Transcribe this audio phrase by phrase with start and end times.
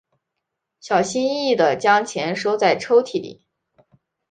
[0.79, 3.43] 小心翼翼地将钱收在抽屉里